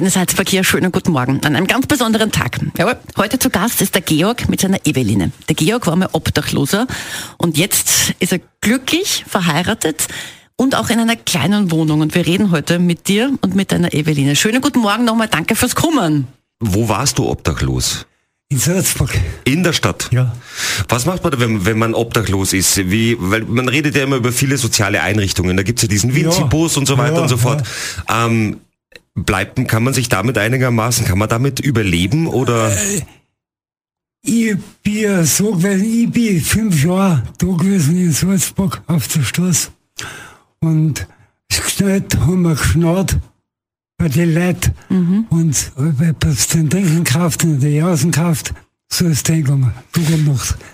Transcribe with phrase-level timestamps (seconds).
[0.00, 2.58] Antenne Salzverkehr, schönen guten Morgen an einem ganz besonderen Tag.
[2.78, 5.30] Jawohl, heute zu Gast ist der Georg mit seiner Eveline.
[5.46, 6.86] Der Georg war mal Obdachloser
[7.36, 10.06] und jetzt ist er glücklich, verheiratet
[10.56, 12.00] und auch in einer kleinen Wohnung.
[12.00, 14.36] Und wir reden heute mit dir und mit deiner Eveline.
[14.36, 16.28] Schönen guten Morgen nochmal, danke fürs Kommen.
[16.60, 18.06] Wo warst du obdachlos?
[18.48, 19.10] In Salzburg.
[19.44, 20.08] In der Stadt?
[20.12, 20.34] Ja.
[20.88, 22.90] Was macht man, wenn, wenn man obdachlos ist?
[22.90, 25.58] Wie, weil man redet ja immer über viele soziale Einrichtungen.
[25.58, 26.78] Da gibt's ja diesen Winzibus ja.
[26.78, 27.62] und so weiter ja, und so fort.
[28.08, 28.24] Ja.
[28.24, 28.60] Ähm,
[29.14, 32.70] bleibt, kann man sich damit einigermaßen, kann man damit überleben oder?
[32.70, 33.02] Äh,
[34.22, 39.22] ich bin ja so gewesen, ich bin fünf Jahre da gewesen in Salzburg auf der
[39.22, 39.70] Straße.
[40.60, 41.06] Und
[41.48, 43.18] es geschneit, haben wir geschnarrt
[43.96, 44.74] bei den Leuten.
[44.90, 45.26] Mhm.
[45.30, 48.52] Und etwas den Trinken gekauft und die Jausen gekauft.
[48.92, 49.72] So ist es gegangen.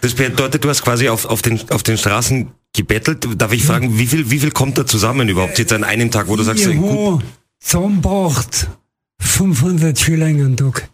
[0.00, 3.26] Das bedeutet, du hast quasi auf, auf, den, auf den Straßen gebettelt.
[3.40, 6.28] Darf ich fragen, wie viel, wie viel kommt da zusammen überhaupt jetzt an einem Tag,
[6.28, 7.22] wo du sagst, ich gut,
[7.66, 8.68] zusammengebracht
[9.18, 10.88] 500 Schilling am Tag.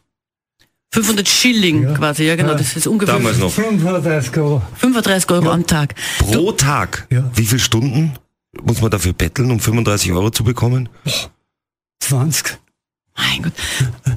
[0.94, 1.94] 500 Schilling ja.
[1.94, 3.50] quasi, ja genau, das ist ungefähr Damals noch.
[3.50, 4.62] 35 Euro.
[4.76, 5.52] 35 Euro ja.
[5.52, 5.94] am Tag.
[6.18, 7.06] Pro du, Tag?
[7.10, 7.30] Ja.
[7.34, 8.12] Wie viele Stunden
[8.62, 10.88] muss man dafür betteln, um 35 Euro zu bekommen?
[12.00, 12.58] 20.
[13.16, 13.52] Mein Gott.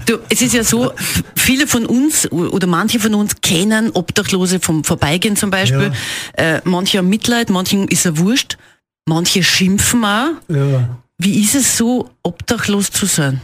[0.06, 0.92] Du, es ist ja so,
[1.36, 5.92] viele von uns oder manche von uns kennen Obdachlose vom Vorbeigehen zum Beispiel.
[6.38, 6.56] Ja.
[6.58, 8.58] Äh, manche haben Mitleid, manchen ist er wurscht,
[9.06, 10.30] manche schimpfen auch.
[10.48, 10.98] Ja.
[11.18, 13.42] Wie ist es so, obdachlos zu sein?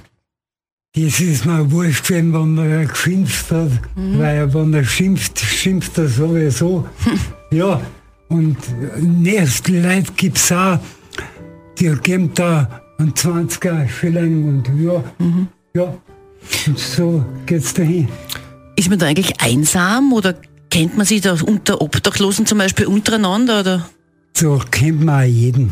[0.93, 4.19] Das ist mir wurscht, wenn man geschimpft hat, mhm.
[4.19, 6.85] weil wenn er schimpft, schimpft er sowieso.
[7.51, 7.79] ja,
[8.27, 8.57] und
[8.99, 10.79] nächste Leute gibt es auch,
[11.79, 15.47] die geben da einen 20er Schilling und ja, mhm.
[15.73, 15.95] ja,
[16.67, 18.09] und so geht's dahin.
[18.75, 20.35] Ist man da eigentlich einsam oder
[20.69, 23.61] kennt man sich da unter Obdachlosen zum Beispiel untereinander?
[23.61, 23.89] Oder?
[24.33, 25.71] So kennt man auch jeden.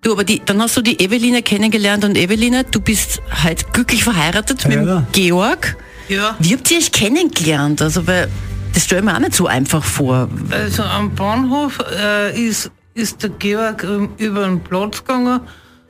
[0.00, 4.04] Du, aber die, dann hast du die Eveline kennengelernt und Eveline, du bist halt glücklich
[4.04, 4.68] verheiratet ja.
[4.68, 5.76] mit dem Georg.
[6.08, 6.36] Ja.
[6.38, 7.82] Wie habt ihr euch kennengelernt?
[7.82, 8.28] Also, weil
[8.72, 10.28] das stelle ich mir auch nicht so einfach vor.
[10.50, 15.40] Also am Bahnhof äh, ist, ist der Georg ähm, über den Platz gegangen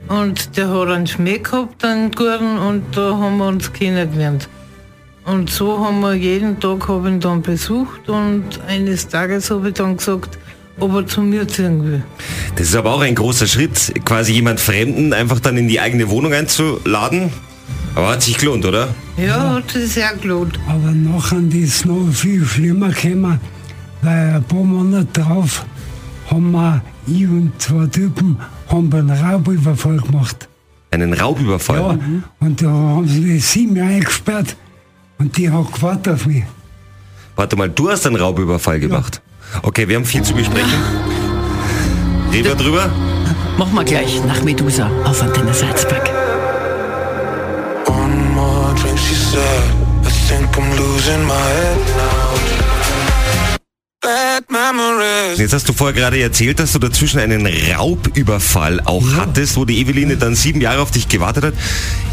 [0.09, 4.49] und der hat einen Schmäh gehabt, einen guten, und da haben wir uns kennengelernt.
[5.27, 9.75] Und so haben wir jeden Tag hab ihn dann besucht und eines Tages habe ich
[9.75, 10.39] dann gesagt,
[10.81, 12.03] ob er zu mir ziehen will.
[12.57, 16.09] Das ist aber auch ein großer Schritt, quasi jemand Fremden einfach dann in die eigene
[16.09, 17.31] Wohnung einzuladen.
[17.95, 18.89] Aber hat sich gelohnt, oder?
[19.17, 20.59] Ja, hat sich sehr gelohnt.
[20.69, 23.41] Aber nachher ist es noch viel schlimmer gekommen,
[24.03, 25.65] weil ein paar Monate drauf
[26.31, 28.39] haben wir, ich und zwei Typen,
[28.69, 30.49] haben einen Raubüberfall gemacht.
[30.91, 31.81] Einen Raubüberfall?
[31.81, 32.25] Ja, mhm.
[32.41, 34.57] und da haben sie die sieben eingesperrt
[35.19, 36.45] und die hat gewartet auf mich.
[37.37, 39.21] Warte mal, du hast einen Raubüberfall gemacht?
[39.63, 40.79] Okay, wir haben viel zu besprechen.
[42.33, 42.91] Reden wir drüber?
[43.57, 46.11] Machen wir gleich nach Medusa auf Antenne Salzburg.
[55.37, 59.17] Jetzt hast du vorher gerade erzählt, dass du dazwischen einen Raubüberfall auch ja.
[59.19, 61.55] hattest, wo die Eveline dann sieben Jahre auf dich gewartet hat.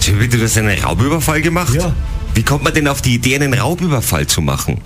[0.05, 1.73] Du hast einen Raubüberfall gemacht?
[1.73, 1.93] Ja.
[2.33, 4.81] Wie kommt man denn auf die Idee, einen Raubüberfall zu machen?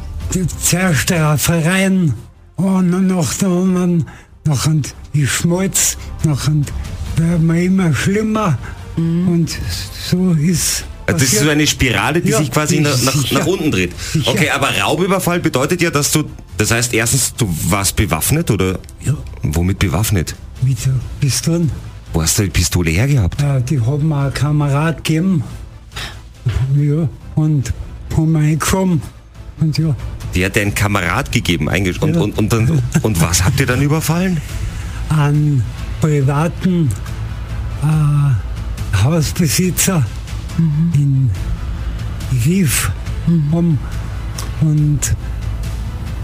[0.62, 2.14] Zuerst der Verein
[2.60, 4.06] und nach der anderen,
[4.46, 4.76] nachher
[5.14, 6.54] die Schmutz, nachher
[7.16, 8.58] werden wir immer schlimmer
[8.98, 9.28] mhm.
[9.28, 9.58] und
[10.10, 13.72] so ist das ist so eine Spirale, die ja, sich quasi nach, nach, nach, unten
[13.72, 14.00] dreht.
[14.00, 14.30] Sicher.
[14.30, 16.26] Okay, aber Raubüberfall bedeutet ja, dass du,
[16.58, 18.80] das heißt erstens, du warst bewaffnet oder?
[19.04, 19.18] Ja.
[19.42, 20.36] Womit bewaffnet?
[20.62, 20.78] Mit
[21.20, 21.72] Pistolen.
[22.14, 23.42] Wo hast du die Pistole hergehabt?
[23.42, 25.44] Ja, die haben mir ein Kamerad gegeben.
[26.76, 27.74] Ja, und
[28.16, 29.02] haben wir eingekommen.
[29.60, 29.96] Und ja,
[30.36, 31.68] die hat dir ein Kamerad gegeben.
[31.68, 34.40] Und, und, und, und, dann, und was habt ihr dann überfallen?
[35.10, 35.64] An
[36.02, 36.90] privaten
[37.84, 40.06] äh, Hausbesitzer
[40.58, 40.92] mhm.
[40.94, 41.32] in
[42.32, 42.92] Lviv.
[43.28, 43.78] Mhm.
[44.62, 45.00] Und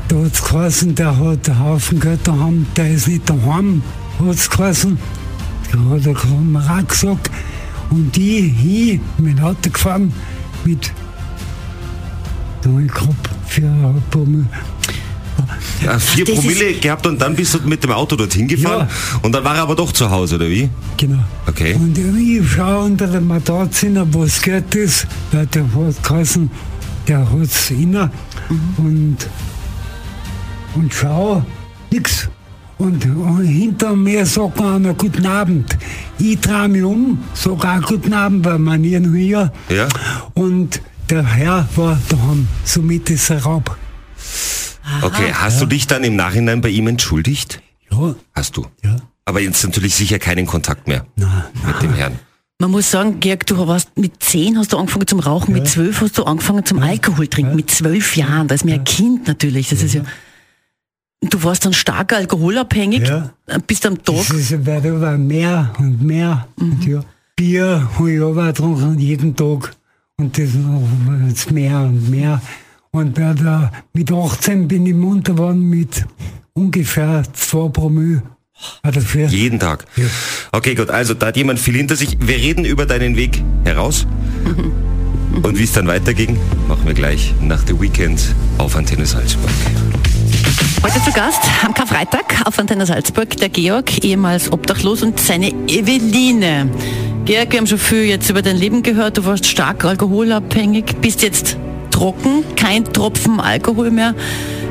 [0.08, 3.82] da hat es geheißen, der hat einen Haufen Geld daheim, der ist nicht daheim,
[4.20, 4.98] hat es geheißen.
[5.72, 7.32] Da hat der Kamerad gesagt.
[7.90, 10.12] Und die hin mit dem Auto gefahren
[10.64, 10.92] mit
[12.66, 13.16] da ich glaube
[13.48, 14.46] vier Promille.
[15.84, 19.20] Ja, vier Ach, Promille gehabt und dann bist du mit dem Auto dorthin gefahren ja.
[19.22, 20.70] und dann war er aber doch zu Hause, oder wie?
[20.98, 21.20] Genau.
[21.46, 21.76] Okay.
[21.76, 26.50] Und ich schaue unter dem Matratzinner, wo es geht ist, weil der hat geheißen,
[27.08, 28.10] der hat es inner
[28.50, 28.86] mhm.
[28.86, 29.18] und,
[30.76, 31.46] und schau,
[31.92, 32.30] nix.
[32.78, 35.78] Und, und hinter mir sagt einer guten Abend.
[36.18, 39.52] Ich drehe mich um, sage auch guten Abend, weil man hier.
[39.70, 39.88] Ja.
[40.34, 43.78] Und der Herr war daheim, somit ist er Raub.
[45.02, 45.60] Okay, hast ja.
[45.62, 47.62] du dich dann im Nachhinein bei ihm entschuldigt?
[47.92, 48.16] Ja.
[48.34, 48.68] Hast du?
[48.84, 48.98] Ja.
[49.26, 52.20] Aber jetzt natürlich sicher keinen Kontakt mehr na, mit dem Herrn.
[52.60, 55.62] Man muss sagen, Georg, du warst mit zehn hast du angefangen zum Rauchen, ja.
[55.62, 56.86] mit zwölf hast du angefangen zum ja.
[56.86, 57.56] Alkohol trinken, ja.
[57.56, 58.48] mit zwölf Jahren.
[58.48, 59.70] Da ist mir ein Kind natürlich.
[59.70, 60.04] Das ist ja.
[61.22, 63.32] Du warst dann stark alkoholabhängig, ja.
[63.66, 64.16] bist am Tag.
[64.16, 66.48] Das ist, aber mehr und mehr.
[66.58, 66.72] Mhm.
[66.72, 67.04] Und ja,
[67.36, 69.76] Bier habe ich aber getrunken jeden Tag.
[70.18, 72.42] Und das noch mehr und mehr.
[72.92, 76.06] Und da, mit 18 bin ich munter geworden mit
[76.54, 78.24] ungefähr 2 Promille.
[79.28, 79.84] Jeden Tag.
[79.98, 80.06] Ja.
[80.54, 80.90] Okay, gut.
[80.90, 82.18] Also da hat jemand viel hinter sich.
[82.22, 84.08] Wir reden über deinen Weg heraus.
[85.44, 86.38] Und wie es dann weiterging,
[86.70, 88.22] machen wir gleich nach The Weekend
[88.58, 89.52] auf Antenne Salzburg.
[90.82, 96.70] Heute zu Gast am Karfreitag auf Antenne Salzburg der Georg, ehemals obdachlos und seine Eveline.
[97.26, 99.18] Georg, wir haben schon viel jetzt über dein Leben gehört.
[99.18, 101.58] Du warst stark alkoholabhängig, bist jetzt
[101.90, 104.14] trocken, kein Tropfen Alkohol mehr.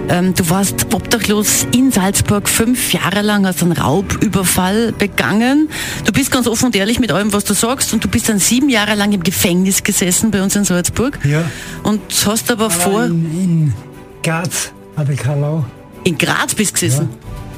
[0.08, 5.68] Ähm, du warst obdachlos in Salzburg fünf Jahre lang, hast einen Raubüberfall begangen.
[6.04, 8.38] Du bist ganz offen und ehrlich mit allem, was du sagst und du bist dann
[8.38, 11.18] sieben Jahre lang im Gefängnis gesessen bei uns in Salzburg.
[11.24, 11.44] Ja.
[11.82, 13.04] Und hast aber, aber vor...
[13.06, 13.74] In, in
[14.22, 15.64] Graz habe ich Hallo.
[16.04, 17.08] In Graz bist du gesessen?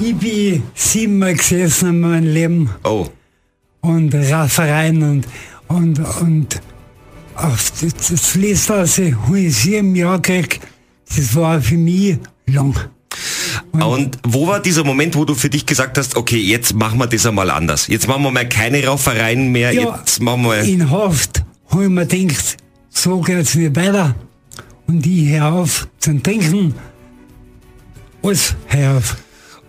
[0.01, 0.07] Ja.
[0.07, 2.71] Ich bin siebenmal gesessen in meinem Leben.
[2.83, 3.07] Oh.
[3.87, 5.27] Und Raffereien und,
[5.69, 6.61] und, und
[7.35, 9.15] auf das, das letzte, was ich
[9.55, 10.61] sieben Jahre gekriegt
[11.15, 12.75] das war für mich lang.
[13.73, 16.99] Und, und, wo war dieser Moment, wo du für dich gesagt hast, okay, jetzt machen
[16.99, 17.87] wir das einmal anders.
[17.87, 19.73] Jetzt machen wir mal keine Raufereien mehr.
[19.73, 22.56] Ja, jetzt machen wir in Haft habe ich mir gedacht,
[22.91, 24.15] so geht es nicht weiter.
[24.87, 26.75] Und ich höre auf zum Trinken.
[28.23, 29.17] Alles hör auf.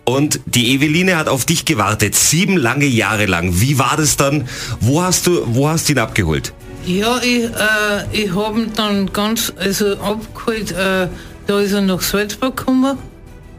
[0.08, 3.60] Und die Eveline hat auf dich gewartet, sieben lange Jahre lang.
[3.60, 4.48] Wie war das dann?
[4.80, 6.54] Wo hast du, wo hast du ihn abgeholt?
[6.86, 11.08] Ja, ich, äh, ich habe ihn dann ganz, also abgeholt, äh,
[11.46, 12.96] da ist er nach Salzburg gekommen,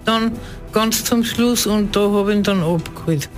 [0.05, 0.31] dann
[0.73, 3.29] ganz zum Schluss und da habe ich ihn dann abgeholt.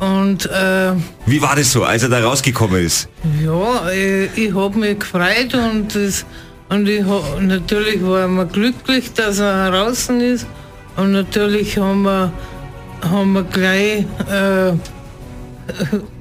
[0.00, 0.92] Und, äh,
[1.24, 3.08] Wie war das so, als er da rausgekommen ist?
[3.42, 6.26] Ja, ich, ich habe mich gefreut und, das,
[6.68, 7.02] und ich
[7.40, 10.46] natürlich war ich glücklich, dass er draußen ist.
[10.96, 12.32] Und natürlich haben wir,
[13.02, 14.72] haben wir gleich äh,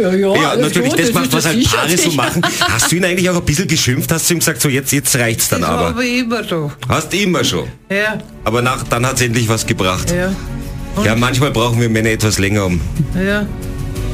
[0.00, 2.42] Ja, ja, ja natürlich, gut, das, macht, was halt Paare so machen.
[2.60, 4.12] Hast du ihn eigentlich auch ein bisschen geschimpft?
[4.12, 5.88] Hast du ihm gesagt, so jetzt, jetzt reicht's dann das aber?
[5.88, 6.70] aber immer so.
[6.88, 7.68] Hast immer schon?
[7.90, 8.18] Ja.
[8.44, 10.10] Aber nach, dann hat es endlich was gebracht.
[10.10, 10.32] Ja.
[10.96, 12.80] Und ja, manchmal brauchen wir Männer etwas länger um.
[13.14, 13.46] Ja.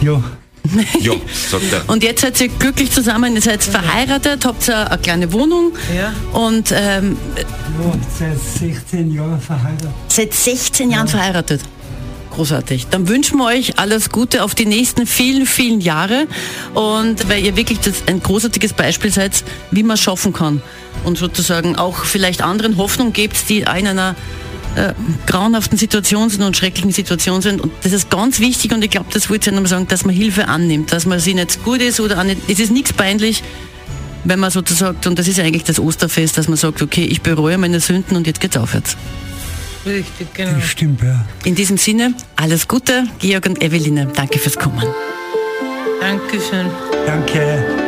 [0.01, 0.23] Ja.
[1.01, 1.13] ja,
[1.51, 1.89] sagt er.
[1.89, 5.73] Und jetzt seid ihr glücklich zusammen, ihr seid verheiratet, habt ihr eine kleine Wohnung.
[5.95, 6.13] Ja.
[6.39, 9.91] Und ähm, ja, seit 16 Jahren verheiratet.
[10.09, 11.11] Seit 16 Jahren ja.
[11.11, 11.61] verheiratet.
[12.37, 12.89] Großartig.
[12.91, 16.27] Dann wünschen wir euch alles Gute auf die nächsten vielen, vielen Jahre.
[16.75, 20.61] Und weil ihr wirklich das ein großartiges Beispiel seid, wie man schaffen kann.
[21.05, 24.15] Und sozusagen auch vielleicht anderen Hoffnung gebt, die in einer
[24.77, 24.93] äh,
[25.27, 27.61] grauenhaften Situation sind und schrecklichen Situation sind.
[27.61, 30.15] Und das ist ganz wichtig und ich glaube, das wollte ich nochmal sagen, dass man
[30.15, 33.43] Hilfe annimmt, dass man sie nicht gut ist oder nicht, es ist nichts peinlich,
[34.25, 37.59] wenn man sozusagen, und das ist eigentlich das Osterfest, dass man sagt, okay, ich bereue
[37.59, 38.97] meine Sünden und jetzt geht's aufwärts.
[39.87, 40.61] Richtig, genau.
[40.61, 41.25] Stimmt, ja.
[41.45, 44.07] In diesem Sinne, alles Gute, Georg und Eveline.
[44.15, 44.85] Danke fürs Kommen.
[46.01, 46.67] Dankeschön.
[47.07, 47.86] Danke.